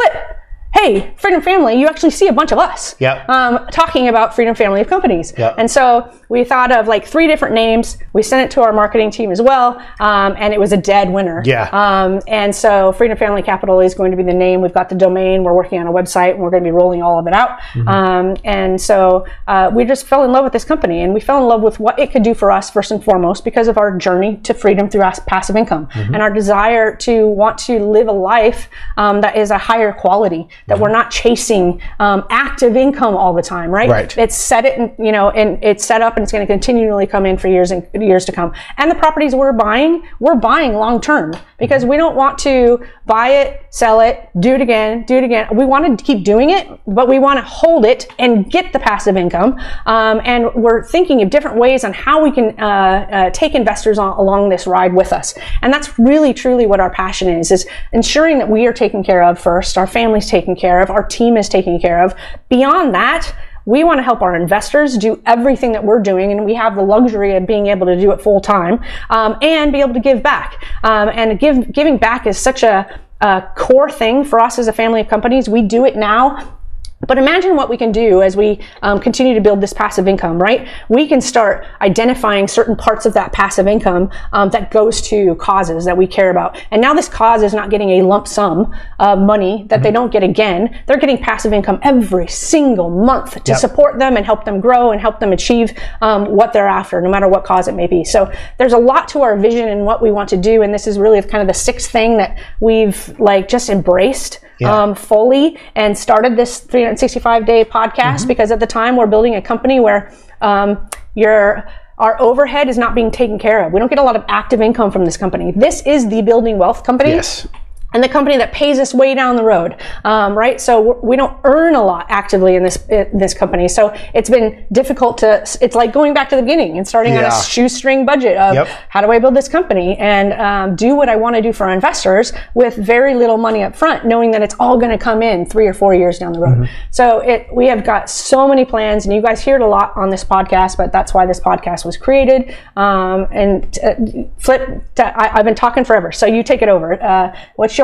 Hey, 0.74 1.14
Freedom 1.18 1.40
Family, 1.42 1.80
you 1.80 1.88
actually 1.88 2.10
see 2.10 2.28
a 2.28 2.34
bunch 2.34 2.52
of 2.52 2.58
us 2.58 2.96
Yep. 3.00 3.30
um, 3.30 3.68
talking 3.72 4.08
about 4.08 4.36
Freedom 4.36 4.56
Family 4.56 4.82
of 4.82 4.88
Companies. 4.88 5.32
Yep. 5.38 5.56
And 5.60 5.70
so 5.70 6.12
we 6.30 6.44
thought 6.44 6.72
of 6.72 6.88
like 6.88 7.06
three 7.06 7.28
different 7.28 7.54
names. 7.54 7.98
We 8.14 8.24
sent 8.24 8.44
it 8.50 8.54
to 8.56 8.62
our 8.64 8.74
marketing 8.74 9.12
team 9.12 9.32
as 9.32 9.40
well, 9.40 9.80
um, 10.00 10.34
and 10.38 10.52
it 10.52 10.60
was 10.60 10.74
a 10.74 10.78
dead 10.78 11.12
winner. 11.12 11.44
Yeah. 11.46 11.70
Um, 11.72 12.22
and 12.28 12.54
so 12.56 12.92
Freedom 12.94 13.16
Family 13.16 13.44
Capital 13.44 13.80
is 13.82 13.94
going 13.94 14.10
to 14.12 14.18
be 14.18 14.24
the 14.24 14.34
name. 14.34 14.62
We've 14.62 14.74
got 14.74 14.90
the 14.90 14.96
domain. 14.96 15.44
We're 15.44 15.54
working 15.54 15.80
on 15.80 15.86
a 15.86 15.92
website, 15.92 16.32
and 16.32 16.40
we're 16.40 16.50
going 16.50 16.64
to 16.64 16.68
be 16.68 16.72
rolling 16.72 17.04
all 17.04 17.20
of 17.20 17.28
it 17.28 17.34
out. 17.34 17.60
Um, 17.88 18.36
and 18.44 18.82
so 18.82 19.28
uh, 19.48 19.70
we 19.74 19.86
just 19.86 20.08
fell 20.08 20.24
in 20.24 20.32
love 20.32 20.44
with 20.44 20.54
this 20.54 20.66
company, 20.66 21.02
and 21.04 21.14
we 21.14 21.20
fell 21.20 21.38
in 21.38 21.48
love 21.48 21.62
with 21.62 21.80
what 21.80 22.00
it 22.00 22.12
could 22.12 22.24
do 22.24 22.34
for 22.34 22.52
us 22.52 22.72
first 22.72 22.90
and 22.90 23.02
foremost 23.04 23.46
because 23.46 23.68
of 23.68 23.78
our 23.78 23.96
journey 23.96 24.38
to 24.38 24.56
freedom 24.56 24.90
through 24.90 25.04
passive 25.28 25.56
income 25.56 25.88
and 25.94 26.16
our 26.18 26.34
desire 26.34 26.96
to 26.96 27.28
want 27.28 27.60
to 27.60 27.78
live 27.86 28.08
a 28.08 28.12
life 28.12 28.70
um, 28.98 29.22
that 29.22 29.38
is 29.38 29.52
a 29.52 29.58
higher 29.58 29.94
quality. 29.94 30.48
That 30.68 30.80
we're 30.80 30.92
not 30.92 31.12
chasing 31.12 31.82
um, 32.00 32.26
active 32.30 32.76
income 32.76 33.16
all 33.16 33.34
the 33.34 33.42
time, 33.42 33.70
right? 33.70 33.90
Right. 33.90 34.18
It's 34.18 34.36
set 34.36 34.66
it, 34.66 34.80
and 34.80 34.94
you 34.98 35.12
know, 35.12 35.30
and 35.32 35.62
it's 35.64 35.86
set 35.86 36.02
up, 36.02 36.16
and 36.16 36.24
it's 36.24 36.32
going 36.32 36.46
to 36.46 36.52
continually 36.52 37.06
come 37.06 37.26
in 37.26 37.38
for 37.38 37.48
years 37.48 37.72
and 37.72 37.86
years 37.94 38.26
to 38.26 38.32
come. 38.32 38.54
And 38.78 38.90
the 38.90 38.96
properties 38.96 39.36
we're 39.36 39.54
buying, 39.54 40.04
we're 40.20 40.36
buying 40.36 40.74
long 40.76 41.02
term 41.02 41.34
because 41.64 41.86
we 41.86 41.96
don't 41.96 42.18
want 42.18 42.38
to 42.38 42.86
buy 43.06 43.30
it, 43.30 43.66
sell 43.70 44.02
it, 44.02 44.30
do 44.42 44.54
it 44.54 44.60
again, 44.60 45.06
do 45.06 45.16
it 45.16 45.24
again. 45.24 45.48
We 45.56 45.64
want 45.64 45.98
to 45.98 46.04
keep 46.04 46.26
doing 46.26 46.50
it, 46.50 46.68
but 46.86 47.08
we 47.08 47.20
want 47.20 47.40
to 47.40 47.46
hold 47.46 47.86
it 47.86 48.06
and 48.20 48.52
get 48.52 48.74
the 48.74 48.80
passive 48.80 49.16
income. 49.16 49.58
Um, 49.86 50.20
and 50.26 50.54
we're 50.56 50.84
thinking 50.84 51.22
of 51.22 51.30
different 51.30 51.56
ways 51.56 51.86
on 51.86 51.94
how 51.94 52.22
we 52.22 52.32
can 52.32 52.60
uh, 52.60 52.66
uh, 52.66 53.30
take 53.30 53.56
investors 53.56 53.98
on, 53.98 54.18
along 54.18 54.50
this 54.50 54.68
ride 54.68 54.94
with 54.94 55.14
us. 55.14 55.36
And 55.62 55.72
that's 55.72 55.98
really, 55.98 56.34
truly 56.34 56.68
what 56.68 56.82
our 56.82 56.90
passion 56.90 57.30
is: 57.30 57.50
is 57.50 57.66
ensuring 57.94 58.40
that 58.40 58.50
we 58.50 58.68
are 58.68 58.74
taken 58.74 59.02
care 59.02 59.24
of 59.24 59.40
first, 59.40 59.78
our 59.78 59.88
family's 59.88 60.28
taken 60.28 60.58
care 60.58 60.82
of, 60.82 60.90
our 60.90 61.08
team 61.08 61.38
is 61.38 61.48
taken 61.48 61.80
care 61.80 62.04
of. 62.04 62.14
Beyond 62.50 62.94
that 62.94 63.34
we 63.66 63.84
want 63.84 64.00
to 64.00 64.04
help 64.04 64.22
our 64.22 64.36
investors 64.36 64.98
do 64.98 65.22
everything 65.26 65.72
that 65.72 65.84
we're 65.84 66.02
doing, 66.02 66.32
and 66.32 66.46
we 66.46 66.54
have 66.54 66.76
the 66.76 66.82
luxury 66.82 67.36
of 67.36 67.48
being 67.48 67.68
able 67.68 67.88
to 67.88 68.00
do 68.00 68.12
it 68.12 68.22
full 68.22 68.42
time 68.42 68.84
um, 69.10 69.38
and 69.42 69.72
be 69.72 69.80
able 69.80 69.94
to 69.94 70.00
give 70.00 70.22
back. 70.22 70.64
Um, 70.84 71.10
and 71.10 71.40
give, 71.40 71.72
giving 71.72 71.98
back 71.98 72.28
is 72.28 72.38
such 72.38 72.64
a, 72.64 73.00
a 73.22 73.44
core 73.56 73.90
thing 73.90 74.24
for 74.24 74.40
us 74.40 74.60
as 74.60 74.68
a 74.68 74.74
family 74.74 75.02
of 75.02 75.08
companies. 75.08 75.48
We 75.48 75.62
do 75.62 75.86
it 75.86 75.96
now. 75.96 76.60
But 77.08 77.18
imagine 77.18 77.56
what 77.56 77.70
we 77.70 77.78
can 77.78 77.92
do 77.92 78.22
as 78.22 78.36
we 78.38 78.60
um, 78.82 79.00
continue 79.00 79.34
to 79.34 79.42
build 79.42 79.62
this 79.62 79.74
passive 79.74 80.08
income, 80.08 80.42
right? 80.42 80.68
We 80.90 81.08
can 81.08 81.22
start 81.22 81.66
identifying 81.82 82.48
certain 82.48 82.76
parts 82.76 83.06
of 83.06 83.14
that 83.14 83.34
passive 83.34 83.68
income 83.68 84.10
um, 84.32 84.50
that 84.52 84.72
goes 84.72 85.02
to 85.10 85.36
causes 85.36 85.86
that 85.86 85.98
we 85.98 86.08
care 86.08 86.30
about. 86.30 86.62
And 86.72 86.82
now 86.82 86.94
this 86.94 87.08
cause 87.08 87.44
is 87.44 87.54
not 87.54 87.70
getting 87.70 87.92
a 87.92 88.02
lump 88.04 88.28
sum 88.28 88.74
of 89.00 89.20
money 89.20 89.66
that 89.70 89.84
they 89.84 89.92
don't 89.92 90.12
get 90.12 90.24
again. 90.24 90.80
They're 90.88 90.98
getting 90.98 91.18
passive 91.18 91.54
income 91.54 91.80
every 91.84 92.28
single 92.28 92.90
month 92.90 93.44
to 93.44 93.52
Yep. 93.54 93.60
support 93.60 94.00
them 94.00 94.18
and 94.18 94.26
help 94.26 94.46
them 94.46 94.60
grow 94.60 94.92
and 94.92 95.00
help 95.00 95.20
them 95.20 95.32
achieve 95.32 95.74
um, 96.02 96.26
what 96.26 96.54
they're 96.54 96.68
after, 96.68 97.00
no 97.02 97.10
matter 97.10 97.28
what 97.28 97.44
cause 97.44 97.68
it 97.68 97.76
may 97.76 97.88
be. 97.88 98.04
So 98.04 98.32
there's 98.58 98.74
a 98.74 98.78
lot 98.78 99.08
to 99.10 99.22
our 99.22 99.38
vision 99.38 99.68
and 99.68 99.86
what 99.86 100.02
we 100.02 100.12
want 100.12 100.30
to 100.30 100.38
do. 100.38 100.62
And 100.62 100.74
this 100.74 100.88
is 100.88 100.98
really 100.98 101.22
kind 101.22 101.42
of 101.42 101.48
the 101.48 101.54
sixth 101.54 101.92
thing 101.92 102.18
that 102.18 102.40
we've 102.60 103.14
like 103.20 103.48
just 103.48 103.70
embraced 103.70 104.40
Yeah. 104.60 104.84
um, 104.84 104.96
fully 104.96 105.58
and 105.76 105.98
started 105.98 106.38
this 106.38 106.60
365 106.60 107.46
day 107.46 107.66
podcast 107.66 108.28
because 108.28 108.52
at 108.52 108.60
the 108.60 108.68
time 108.68 108.96
we're 108.96 109.08
building 109.08 109.36
a 109.36 109.42
company 109.42 109.80
where 109.80 110.14
um, 110.42 110.90
you're 111.16 111.68
our 111.98 112.20
overhead 112.22 112.68
is 112.70 112.78
not 112.78 112.96
being 112.96 113.12
taken 113.12 113.38
care 113.38 113.66
of. 113.66 113.72
We 113.72 113.80
don't 113.80 113.90
get 113.90 114.00
a 114.00 114.04
lot 114.04 114.16
of 114.16 114.26
active 114.28 114.62
income 114.62 114.92
from 114.92 115.06
this 115.06 115.16
company. 115.16 115.52
This 115.52 115.86
is 115.86 116.10
the 116.10 116.22
building 116.22 116.58
wealth 116.58 116.84
company. 116.84 117.12
Yes. 117.12 117.48
And 117.94 118.04
the 118.04 118.10
company 118.10 118.38
that 118.38 118.52
pays 118.52 118.80
us 118.80 118.94
way 118.94 119.14
down 119.16 119.36
the 119.36 119.44
road, 119.44 119.76
um, 120.04 120.38
right? 120.38 120.60
So 120.60 121.00
we're- 121.02 121.18
don't 121.18 121.38
earn 121.44 121.76
a 121.76 121.84
lot 121.84 122.06
actively 122.10 122.56
in 122.56 122.64
this 122.64 122.78
in 122.90 123.18
this 123.18 123.34
company. 123.36 123.68
So 123.68 123.94
it's 124.14 124.30
been 124.30 124.66
difficult 124.72 125.20
to. 125.20 125.44
It's 125.62 125.76
like 125.76 125.94
going 125.94 126.14
back 126.14 126.28
to 126.30 126.36
the 126.36 126.42
beginning 126.42 126.78
and 126.78 126.88
starting 126.88 127.14
on 127.14 127.20
a 127.26 127.44
shoestring 127.44 128.06
budget 128.06 128.36
of 128.38 128.56
Yep. 128.56 128.68
how 128.90 129.02
do 129.02 129.12
I 129.12 129.20
build 129.20 129.36
this 129.36 129.48
company 129.48 129.96
and 130.00 130.34
um, 130.34 130.76
do 130.76 130.96
what 130.96 131.08
I 131.10 131.16
want 131.16 131.36
to 131.36 131.42
do 131.42 131.54
for 131.54 131.68
our 131.68 131.74
investors 131.74 132.34
with 132.56 132.76
very 132.76 133.14
little 133.16 133.38
money 133.38 133.62
up 133.64 133.76
front, 133.76 134.06
knowing 134.06 134.32
that 134.32 134.42
it's 134.42 134.56
all 134.60 134.78
going 134.78 134.92
to 134.92 134.98
come 134.98 135.22
in 135.22 135.46
three 135.46 135.68
or 135.68 135.74
four 135.74 135.94
years 135.94 136.18
down 136.18 136.34
the 136.34 136.40
road. 136.40 136.68
So 136.90 137.20
it 137.20 137.48
we 137.54 137.68
have 137.68 137.84
got 137.84 138.10
so 138.10 138.48
many 138.48 138.66
plans, 138.66 139.06
and 139.06 139.14
you 139.16 139.22
guys 139.22 139.40
hear 139.42 139.56
it 139.56 139.62
a 139.62 139.68
lot 139.68 139.94
on 139.96 140.10
this 140.10 140.24
podcast, 140.24 140.78
but 140.78 140.92
that's 140.92 141.14
why 141.14 141.26
this 141.28 141.40
podcast 141.40 141.86
was 141.86 141.96
created. 141.98 142.56
Um, 142.76 143.28
and 143.32 143.78
uh, 143.84 143.94
flip, 144.40 144.84
I, 144.98 145.30
I've 145.34 145.46
been 145.46 145.56
talking 145.56 145.84
forever, 145.86 146.12
so 146.12 146.26
you 146.26 146.42
take 146.44 146.62
it 146.64 146.70
over. 146.70 147.02
Uh, 147.02 147.36
what's 147.56 147.78
your 147.78 147.83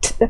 t- 0.00 0.26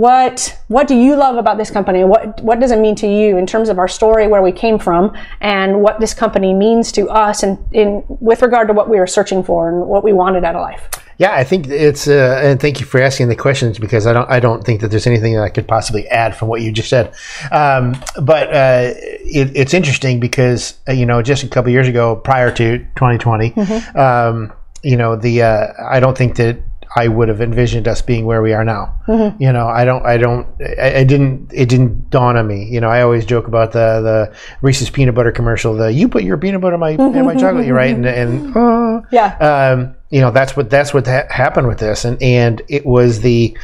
what 0.00 0.58
what 0.68 0.88
do 0.88 0.96
you 0.96 1.14
love 1.14 1.36
about 1.36 1.58
this 1.58 1.70
company? 1.70 2.04
What 2.04 2.42
what 2.42 2.58
does 2.58 2.70
it 2.70 2.78
mean 2.78 2.94
to 2.96 3.06
you 3.06 3.36
in 3.36 3.46
terms 3.46 3.68
of 3.68 3.78
our 3.78 3.88
story, 3.88 4.26
where 4.28 4.40
we 4.40 4.50
came 4.50 4.78
from, 4.78 5.14
and 5.42 5.82
what 5.82 6.00
this 6.00 6.14
company 6.14 6.54
means 6.54 6.90
to 6.92 7.08
us, 7.10 7.42
and 7.42 7.58
in 7.72 8.02
with 8.08 8.40
regard 8.40 8.68
to 8.68 8.74
what 8.74 8.88
we 8.88 8.98
were 8.98 9.06
searching 9.06 9.42
for 9.42 9.68
and 9.68 9.86
what 9.86 10.02
we 10.02 10.12
wanted 10.12 10.42
out 10.44 10.54
of 10.54 10.62
life? 10.62 10.88
Yeah, 11.18 11.34
I 11.34 11.44
think 11.44 11.66
it's 11.68 12.08
uh, 12.08 12.40
and 12.42 12.58
thank 12.58 12.80
you 12.80 12.86
for 12.86 12.98
asking 12.98 13.28
the 13.28 13.36
questions 13.36 13.78
because 13.78 14.06
I 14.06 14.14
don't 14.14 14.30
I 14.30 14.40
don't 14.40 14.64
think 14.64 14.80
that 14.80 14.88
there's 14.88 15.06
anything 15.06 15.34
that 15.34 15.42
I 15.42 15.50
could 15.50 15.68
possibly 15.68 16.08
add 16.08 16.34
from 16.34 16.48
what 16.48 16.62
you 16.62 16.72
just 16.72 16.88
said. 16.88 17.12
Um, 17.52 17.94
but 18.22 18.48
uh, 18.48 18.94
it, 18.94 19.54
it's 19.54 19.74
interesting 19.74 20.18
because 20.18 20.78
uh, 20.88 20.92
you 20.92 21.04
know 21.04 21.20
just 21.20 21.42
a 21.42 21.48
couple 21.48 21.70
years 21.72 21.88
ago, 21.88 22.16
prior 22.16 22.50
to 22.52 22.78
2020, 22.78 23.54
um, 23.96 24.50
you 24.82 24.96
know 24.96 25.14
the 25.14 25.42
uh, 25.42 25.66
I 25.90 26.00
don't 26.00 26.16
think 26.16 26.36
that 26.36 26.56
I 26.96 27.06
would 27.08 27.28
have 27.28 27.40
envisioned 27.40 27.86
us 27.86 28.02
being 28.02 28.24
where 28.26 28.42
we 28.42 28.52
are 28.52 28.64
now. 28.64 28.96
You 29.38 29.52
know, 29.52 29.68
I 29.68 29.84
don't, 29.84 30.04
I 30.04 30.16
don't, 30.16 30.46
I, 30.60 30.98
I 30.98 31.04
didn't, 31.04 31.50
it 31.52 31.68
didn't 31.68 32.10
dawn 32.10 32.36
on 32.36 32.46
me. 32.46 32.64
You 32.64 32.80
know, 32.80 32.88
I 32.88 33.02
always 33.02 33.24
joke 33.24 33.46
about 33.46 33.72
the 33.72 34.00
the 34.02 34.36
Reese's 34.60 34.90
peanut 34.90 35.14
butter 35.14 35.30
commercial. 35.32 35.74
The 35.74 35.92
you 35.92 36.08
put 36.08 36.24
your 36.24 36.36
peanut 36.36 36.60
butter 36.60 36.74
in 36.74 36.80
my 36.80 36.90
in 36.90 37.24
my 37.24 37.34
chocolate, 37.36 37.66
you're 37.66 37.76
right, 37.76 37.94
and 37.94 38.04
and 38.06 38.56
uh, 38.56 39.02
Yeah. 39.12 39.36
um, 39.38 39.94
you 40.10 40.20
know 40.20 40.30
that's 40.30 40.56
what 40.56 40.68
that's 40.70 40.92
what 40.92 41.06
ha- 41.06 41.26
happened 41.30 41.68
with 41.68 41.78
this, 41.78 42.04
and 42.04 42.20
and 42.22 42.62
it 42.68 42.84
was 42.86 43.20
the. 43.20 43.56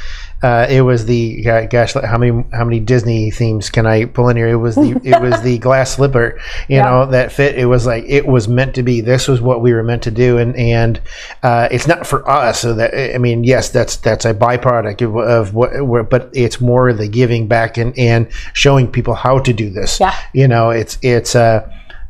Uh, 0.43 0.67
it 0.69 0.83
was 0.83 1.07
the 1.07 1.43
gosh, 1.71 1.95
how 1.95 2.19
many 2.19 2.45
how 2.53 2.63
many 2.63 2.79
Disney 2.79 3.31
themes 3.31 3.71
can 3.71 3.87
I 3.87 4.05
pull 4.05 4.29
in 4.29 4.37
here? 4.37 4.49
It 4.49 4.57
was 4.57 4.75
the 4.75 4.91
it 5.03 5.19
was 5.21 5.41
the 5.41 5.57
glass 5.57 5.93
slipper, 5.97 6.39
you 6.69 6.77
know, 6.79 7.07
that 7.07 7.33
fit. 7.33 7.57
It 7.59 7.65
was 7.65 7.87
like 7.87 8.05
it 8.07 8.27
was 8.27 8.47
meant 8.47 8.75
to 8.75 8.83
be. 8.83 9.01
This 9.01 9.29
was 9.29 9.41
what 9.41 9.63
we 9.63 9.73
were 9.73 9.83
meant 9.83 10.03
to 10.03 10.11
do, 10.11 10.37
and 10.37 10.55
and 10.55 11.01
uh, 11.43 11.69
it's 11.71 11.87
not 11.87 12.07
for 12.07 12.29
us. 12.29 12.61
So 12.61 12.75
that 12.75 13.15
I 13.15 13.17
mean, 13.17 13.45
yes, 13.45 13.71
that's 13.71 13.97
that's 13.97 14.27
a 14.27 14.35
byproduct 14.35 15.01
of, 15.01 15.17
of 15.17 15.55
what, 15.55 15.83
what- 15.85 16.11
but 16.11 16.29
it's 16.35 16.61
more 16.61 16.93
the 16.93 17.09
giving 17.09 17.49
back 17.49 17.79
and 17.79 17.99
and 17.99 18.29
showing 18.53 18.93
people 18.93 19.15
how 19.15 19.39
to 19.39 19.55
do 19.55 19.71
this. 19.71 19.99
Yeah. 19.99 20.15
you 20.35 20.47
know, 20.47 20.69
it's 20.69 20.99
it's 21.01 21.35
uh, 21.35 21.67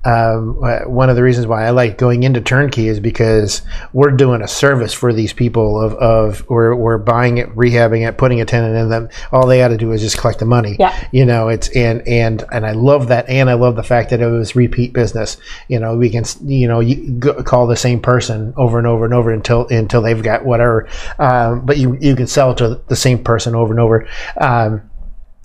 um, 0.07 0.55
one 0.87 1.11
of 1.11 1.17
the 1.17 1.23
reasons 1.25 1.49
why 1.49 1.67
I 1.67 1.71
like 1.71 1.99
going 1.99 2.23
into 2.23 2.41
turnkey 2.41 2.87
is 2.87 3.01
because 3.01 3.63
we're 3.93 4.13
doing 4.13 4.41
a 4.41 4.47
service 4.47 4.93
for 4.93 5.13
these 5.13 5.33
people 5.33 5.81
of, 5.81 5.95
of 5.95 6.49
we're, 6.49 6.77
we're 6.77 6.99
buying 6.99 7.39
it, 7.39 7.49
rehabbing 7.57 8.07
it, 8.07 8.17
putting 8.17 8.41
a 8.41 8.45
tenant 8.45 8.77
in 8.77 8.89
them. 8.89 9.09
All 9.33 9.49
they 9.49 9.59
had 9.59 9.69
to 9.69 9.77
do 9.77 9.91
is 9.91 10.01
just 10.01 10.17
collect 10.19 10.39
the 10.39 10.45
money. 10.45 10.77
Yeah. 10.79 10.97
You 11.11 11.25
know, 11.25 11.49
it's 11.49 11.69
and 11.71 12.07
and 12.07 12.45
and 12.53 12.65
I 12.65 12.71
love 12.71 13.09
that, 13.09 13.29
and 13.29 13.51
I 13.51 13.55
love 13.55 13.75
the 13.75 13.83
fact 13.83 14.11
that 14.11 14.21
it 14.21 14.29
was 14.29 14.55
repeat 14.55 14.93
business. 14.93 15.39
You 15.67 15.81
know, 15.81 15.97
we 15.97 16.09
can 16.09 16.25
you 16.45 16.69
know 16.69 16.79
you 16.79 17.11
go, 17.11 17.43
call 17.43 17.67
the 17.67 17.77
same 17.77 17.99
person 17.99 18.55
over 18.57 18.79
and 18.79 18.87
over 18.87 19.05
and 19.05 19.13
over 19.13 19.33
until 19.33 19.67
until 19.67 20.03
they've 20.03 20.23
got 20.23 20.45
whatever. 20.45 20.89
Um, 21.19 21.67
but 21.67 21.79
you 21.79 21.99
you 22.01 22.15
can 22.15 22.29
sell 22.29 22.55
to 22.55 22.81
the 22.87 22.97
same 22.97 23.25
person 23.25 23.57
over 23.57 23.73
and 23.73 23.81
over. 23.81 24.09
Um, 24.41 24.89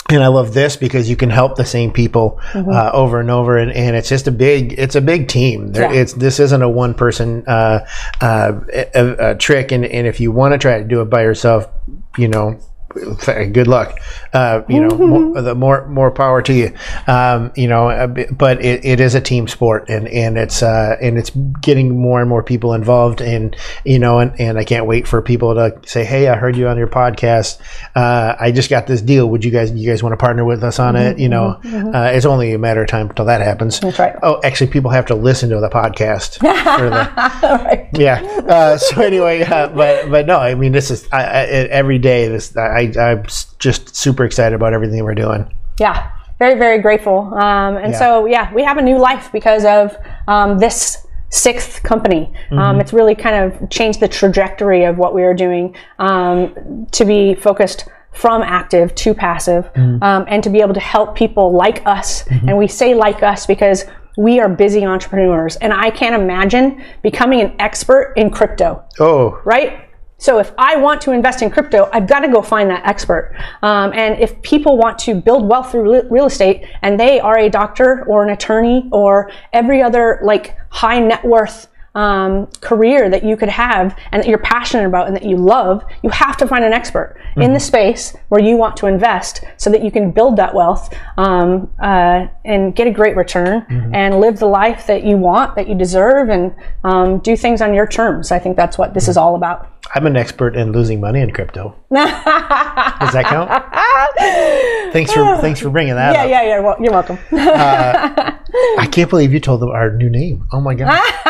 and 0.10 0.24
I 0.24 0.28
love 0.28 0.54
this 0.54 0.76
because 0.76 1.10
you 1.10 1.16
can 1.16 1.30
help 1.30 1.56
the 1.56 1.66
same 1.66 1.92
people 1.92 2.40
uh, 2.54 2.92
over 2.94 3.20
and 3.20 3.32
over, 3.32 3.58
and, 3.58 3.72
and 3.72 3.96
it's 3.96 4.10
just 4.10 4.28
a 4.28 4.32
big 4.32 4.74
it's 4.78 4.96
a 4.96 5.02
big 5.02 5.28
team. 5.28 5.72
There, 5.72 5.94
Yeah. 5.94 6.02
It's 6.02 6.14
this 6.14 6.40
isn't 6.40 6.62
a 6.62 6.70
one 6.70 6.94
person 6.94 7.44
uh, 7.48 7.86
uh, 8.20 8.60
a, 8.94 9.32
a 9.32 9.36
trick, 9.36 9.72
and, 9.72 9.86
and 9.86 10.08
if 10.08 10.20
you 10.20 10.32
want 10.32 10.54
to 10.54 10.58
try 10.58 10.80
to 10.80 10.84
do 10.84 11.02
it 11.02 11.06
by 11.10 11.24
yourself, 11.24 11.68
you 12.18 12.28
know. 12.28 12.60
Good 12.94 13.68
luck. 13.68 14.00
Uh, 14.34 14.62
you 14.68 14.82
know, 14.82 14.98
more, 14.98 15.42
the 15.42 15.56
more 15.56 15.88
more 15.88 16.12
power 16.12 16.42
to 16.42 16.54
you. 16.54 16.74
Um, 17.08 17.52
you 17.56 17.68
know, 17.68 18.14
but 18.32 18.64
it, 18.64 18.86
it 18.86 19.00
is 19.00 19.16
a 19.16 19.22
team 19.22 19.48
sport, 19.48 19.90
and 19.90 20.08
and 20.08 20.38
it's 20.38 20.64
uh, 20.64 20.96
and 21.02 21.18
it's 21.18 21.32
getting 21.62 22.00
more 22.00 22.20
and 22.20 22.30
more 22.30 22.44
people 22.44 22.74
involved, 22.74 23.22
and 23.22 23.56
you 23.86 24.00
know, 24.00 24.20
and, 24.20 24.40
and 24.40 24.58
I 24.58 24.64
can't 24.64 24.86
wait 24.86 25.08
for 25.08 25.22
people 25.22 25.56
to 25.56 25.80
say, 25.86 26.04
"Hey, 26.04 26.28
I 26.28 26.36
heard 26.36 26.56
you 26.56 26.68
on 26.68 26.78
your 26.78 26.88
podcast. 26.88 27.60
Uh, 27.96 28.36
I 28.40 28.52
just 28.52 28.70
got 28.70 28.88
this 28.88 29.02
deal. 29.02 29.28
Would 29.30 29.44
you 29.44 29.52
guys 29.52 29.72
you 29.72 29.90
guys 29.90 30.02
want 30.04 30.14
to 30.14 30.18
partner 30.18 30.46
with 30.46 30.64
us 30.64 30.80
on 30.80 30.96
it?" 30.96 31.20
You 31.20 31.30
know, 31.30 31.60
uh, 31.66 32.12
it's 32.14 32.26
only 32.26 32.54
a 32.54 32.60
matter 32.60 32.82
of 32.82 32.88
time 32.88 33.10
until 33.10 33.26
that 33.26 33.42
happens. 33.42 33.80
That's 33.80 34.00
right. 34.00 34.16
Oh, 34.24 34.40
actually, 34.44 34.72
people 34.72 34.92
have 34.92 35.06
to 35.08 35.16
listen 35.16 35.50
to 35.50 35.60
the 35.60 35.70
podcast. 35.70 36.40
the, 36.40 37.64
right. 37.64 37.90
yeah. 37.94 38.22
Uh, 38.48 38.78
so 38.78 39.02
anyway, 39.02 39.42
uh, 39.42 39.68
but 39.70 40.10
but 40.10 40.26
no, 40.26 40.40
I 40.40 40.56
mean, 40.56 40.72
this 40.72 40.92
is 40.92 41.08
I, 41.12 41.24
I, 41.24 41.44
every 41.70 42.00
day. 42.00 42.28
This 42.28 42.56
I 42.56 42.81
I'm 42.98 43.26
just 43.60 43.96
super 43.96 44.26
excited 44.26 44.56
about 44.56 44.74
everything 44.74 45.04
we're 45.04 45.16
doing. 45.16 45.52
Yeah, 45.80 46.12
very, 46.40 46.58
very 46.58 46.80
grateful. 46.80 47.34
Um, 47.34 47.78
and 47.78 47.92
Yeah. 47.94 48.00
so, 48.00 48.26
yeah, 48.26 48.54
we 48.54 48.64
have 48.64 48.78
a 48.78 48.82
new 48.82 48.98
life 48.98 49.32
because 49.32 49.66
of 49.66 49.96
um, 50.28 50.60
this 50.60 51.06
sixth 51.30 51.82
company. 51.84 52.32
Um, 52.52 52.82
it's 52.82 52.92
really 52.92 53.16
kind 53.16 53.36
of 53.46 53.70
changed 53.70 54.00
the 54.02 54.08
trajectory 54.08 54.84
of 54.84 54.98
what 54.98 55.14
we 55.16 55.24
are 55.24 55.34
doing 55.34 55.76
um, 56.00 56.88
to 56.92 57.06
be 57.06 57.36
focused 57.36 57.88
from 58.12 58.42
active 58.42 58.94
to 58.96 59.14
passive 59.14 59.70
um, 60.02 60.26
and 60.28 60.44
to 60.44 60.50
be 60.50 60.60
able 60.60 60.74
to 60.74 60.82
help 60.82 61.16
people 61.16 61.54
like 61.54 61.82
us. 61.86 62.26
And 62.48 62.58
we 62.58 62.68
say 62.68 62.94
like 62.94 63.24
us 63.24 63.46
because 63.46 63.86
we 64.18 64.42
are 64.42 64.50
busy 64.50 64.86
entrepreneurs. 64.86 65.56
And 65.58 65.72
I 65.72 65.90
can't 65.90 66.16
imagine 66.22 66.84
becoming 67.02 67.40
an 67.40 67.56
expert 67.60 68.14
in 68.18 68.30
crypto 68.30 68.84
Oh, 69.00 69.40
right? 69.46 69.88
So 70.22 70.38
if 70.38 70.54
I 70.60 70.76
want 70.76 71.02
to 71.02 71.12
invest 71.14 71.42
in 71.42 71.50
crypto, 71.50 71.90
I've 71.92 72.06
got 72.06 72.20
to 72.20 72.28
go 72.28 72.44
find 72.44 72.70
that 72.70 72.86
expert. 72.86 73.36
Um, 73.64 73.92
and 73.94 74.22
if 74.22 74.40
people 74.44 74.78
want 74.78 75.00
to 75.00 75.16
build 75.16 75.50
wealth 75.50 75.72
through 75.72 76.08
real 76.12 76.28
estate 76.28 76.64
and 76.84 77.00
they 77.00 77.20
are 77.20 77.40
a 77.40 77.50
doctor 77.50 78.06
or 78.06 78.22
an 78.24 78.30
attorney 78.30 78.88
or 78.92 79.32
every 79.52 79.82
other 79.82 80.20
like 80.22 80.56
high 80.70 81.00
net 81.00 81.26
worth 81.26 81.70
um, 81.94 82.48
career 82.62 83.10
that 83.10 83.24
you 83.24 83.36
could 83.36 83.50
have 83.50 83.98
and 84.12 84.24
that 84.24 84.28
you're 84.30 84.38
passionate 84.38 84.86
about 84.86 85.08
and 85.08 85.16
that 85.16 85.24
you 85.26 85.36
love, 85.36 85.84
you 86.04 86.10
have 86.10 86.38
to 86.38 86.48
find 86.48 86.64
an 86.64 86.72
expert 86.74 87.18
in 87.38 87.54
the 87.54 87.60
space 87.60 88.16
where 88.30 88.42
you 88.42 88.56
want 88.58 88.76
to 88.78 88.88
invest 88.88 89.44
so 89.58 89.70
that 89.70 89.84
you 89.84 89.92
can 89.92 90.12
build 90.12 90.36
that 90.38 90.54
wealth 90.54 90.94
um, 91.18 91.70
uh, 91.82 92.28
and 92.46 92.76
get 92.76 92.88
a 92.88 92.92
great 92.92 93.16
return 93.16 93.66
and 93.94 94.20
live 94.20 94.40
the 94.40 94.46
life 94.46 94.88
that 94.88 95.04
you 95.04 95.18
want, 95.18 95.56
that 95.56 95.68
you 95.68 95.76
deserve, 95.76 96.30
and 96.30 96.54
um, 96.84 97.20
do 97.20 97.36
things 97.36 97.62
on 97.62 97.74
your 97.74 97.88
terms. 97.88 98.32
I 98.32 98.40
think 98.40 98.56
that's 98.58 98.78
what 98.78 98.94
this 98.94 99.08
is 99.08 99.18
all 99.18 99.36
about. 99.36 99.68
I'm 99.96 100.06
an 100.06 100.16
expert 100.16 100.56
in 100.56 100.72
losing 100.72 101.02
money 101.02 101.20
in 101.22 101.32
crypto. 101.32 101.76
Does 101.94 103.14
that 103.14 103.26
count? 103.28 103.50
thanks 104.94 105.12
for 105.12 105.38
thanks 105.42 105.60
for 105.60 105.70
bringing 105.70 105.96
that 105.96 106.14
Yeah, 106.14 106.24
up. 106.24 106.30
yeah, 106.30 106.42
yeah. 106.44 106.60
Well, 106.60 106.78
you're 106.80 106.92
welcome. 106.94 107.18
I 107.32 108.88
can't 108.92 109.10
believe 109.10 109.34
you 109.34 109.40
told 109.40 109.62
them 109.62 109.70
our 109.70 109.92
new 109.92 110.10
name. 110.10 110.48
Oh 110.52 110.62
my 110.62 110.76
god. 110.76 110.90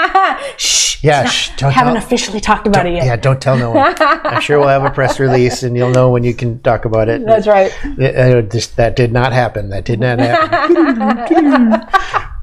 Shh. 0.58 1.04
Yeah, 1.04 1.26
shh, 1.26 1.50
don't 1.58 1.72
haven't 1.72 1.96
tell- 1.96 2.04
officially 2.04 2.40
talked 2.40 2.68
about 2.68 2.86
it 2.86 2.94
yet. 2.94 3.06
Yeah, 3.06 3.16
don't 3.16 3.42
tell 3.42 3.58
no 3.58 3.72
one. 3.72 3.96
I'm 4.00 4.40
sure 4.40 4.60
we'll 4.60 4.68
have 4.68 4.84
a 4.84 4.92
press 4.92 5.20
release, 5.26 5.64
and 5.64 5.76
you'll 5.76 5.90
know 5.90 6.12
when 6.12 6.24
you 6.24 6.36
can 6.36 6.60
talk 6.62 6.86
about 6.86 7.10
it. 7.10 7.26
That's 7.26 7.48
right. 7.48 7.72
Uh, 8.00 8.44
just- 8.44 8.78
that 8.78 8.96
did 8.96 9.12
not 9.12 9.34
happen. 9.34 9.70
That 9.70 9.84
did 9.86 10.00
not 10.00 10.20
happen. 10.20 11.82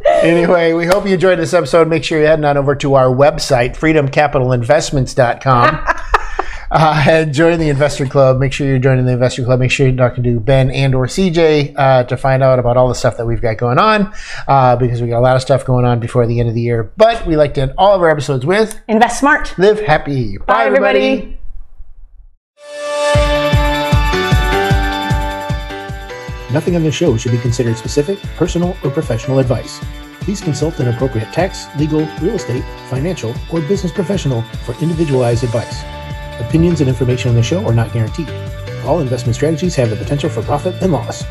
anyway, 0.22 0.72
we 0.72 0.86
hope 0.86 1.06
you 1.06 1.14
enjoyed 1.14 1.38
this 1.38 1.54
episode. 1.54 1.86
Make 1.88 2.02
sure 2.02 2.18
you 2.20 2.26
head 2.26 2.44
on 2.44 2.56
over 2.56 2.74
to 2.76 2.94
our 2.94 3.06
website, 3.06 3.76
freedomcapitalinvestments.com. 3.76 5.96
Uh, 6.70 7.04
and 7.08 7.32
join 7.32 7.58
the 7.58 7.68
investor 7.68 8.06
club. 8.06 8.38
Make 8.38 8.52
sure 8.52 8.66
you're 8.66 8.78
joining 8.78 9.06
the 9.06 9.12
investor 9.12 9.44
club. 9.44 9.60
Make 9.60 9.70
sure 9.70 9.86
you're 9.86 9.96
talking 9.96 10.24
to 10.24 10.40
Ben 10.40 10.70
and 10.70 10.94
or 10.94 11.06
CJ 11.06 11.74
uh, 11.76 12.04
to 12.04 12.16
find 12.16 12.42
out 12.42 12.58
about 12.58 12.76
all 12.76 12.88
the 12.88 12.94
stuff 12.94 13.16
that 13.16 13.26
we've 13.26 13.40
got 13.40 13.56
going 13.56 13.78
on 13.78 14.12
uh, 14.46 14.76
because 14.76 15.02
we 15.02 15.08
got 15.08 15.18
a 15.18 15.20
lot 15.20 15.36
of 15.36 15.42
stuff 15.42 15.64
going 15.64 15.84
on 15.84 16.00
before 16.00 16.26
the 16.26 16.40
end 16.40 16.48
of 16.48 16.54
the 16.54 16.60
year. 16.60 16.92
But 16.96 17.26
we 17.26 17.36
like 17.36 17.54
to 17.54 17.62
end 17.62 17.74
all 17.78 17.94
of 17.94 18.02
our 18.02 18.10
episodes 18.10 18.44
with 18.44 18.80
Invest 18.88 19.20
smart. 19.20 19.58
live 19.58 19.80
happy. 19.80 20.38
Bye, 20.38 20.64
everybody. 20.64 21.38
Nothing 26.50 26.76
on 26.76 26.82
this 26.82 26.94
show 26.94 27.14
should 27.18 27.32
be 27.32 27.38
considered 27.38 27.76
specific, 27.76 28.18
personal, 28.36 28.74
or 28.82 28.90
professional 28.90 29.38
advice. 29.38 29.80
Please 30.20 30.40
consult 30.40 30.80
an 30.80 30.88
appropriate 30.88 31.30
tax, 31.32 31.66
legal, 31.76 32.00
real 32.22 32.34
estate, 32.36 32.64
financial, 32.88 33.34
or 33.52 33.60
business 33.62 33.92
professional 33.92 34.42
for 34.64 34.74
individualized 34.82 35.44
advice. 35.44 35.82
Opinions 36.40 36.80
and 36.80 36.88
information 36.88 37.30
on 37.30 37.34
the 37.34 37.42
show 37.42 37.64
are 37.66 37.74
not 37.74 37.92
guaranteed. 37.92 38.30
All 38.84 39.00
investment 39.00 39.34
strategies 39.34 39.74
have 39.76 39.90
the 39.90 39.96
potential 39.96 40.30
for 40.30 40.42
profit 40.42 40.74
and 40.82 40.92
loss. 40.92 41.24